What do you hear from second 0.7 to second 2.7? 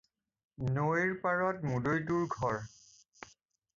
নৈৰ পাৰত মুদৈটোৰ ঘৰ।